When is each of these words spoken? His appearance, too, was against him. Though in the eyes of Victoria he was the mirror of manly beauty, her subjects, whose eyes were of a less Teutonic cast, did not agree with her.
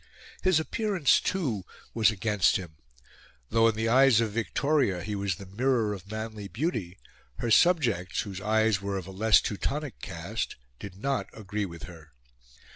His 0.41 0.59
appearance, 0.59 1.19
too, 1.19 1.63
was 1.93 2.09
against 2.09 2.55
him. 2.55 2.75
Though 3.51 3.67
in 3.67 3.75
the 3.75 3.87
eyes 3.87 4.19
of 4.19 4.31
Victoria 4.31 5.03
he 5.03 5.13
was 5.13 5.35
the 5.35 5.45
mirror 5.45 5.93
of 5.93 6.09
manly 6.09 6.47
beauty, 6.47 6.97
her 7.35 7.51
subjects, 7.51 8.21
whose 8.21 8.41
eyes 8.41 8.81
were 8.81 8.97
of 8.97 9.05
a 9.05 9.11
less 9.11 9.41
Teutonic 9.41 10.01
cast, 10.01 10.55
did 10.79 10.95
not 10.97 11.27
agree 11.33 11.67
with 11.67 11.83
her. 11.83 12.13